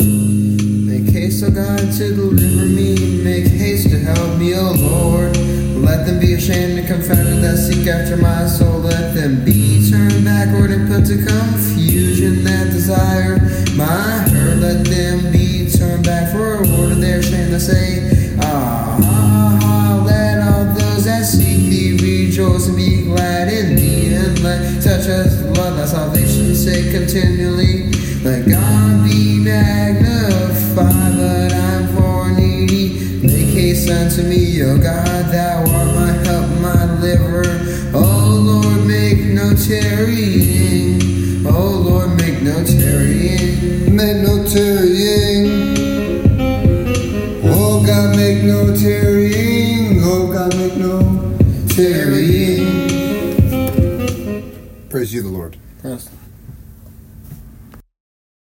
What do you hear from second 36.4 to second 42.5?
my deliverer. O Lord, make no tarrying. O Lord, make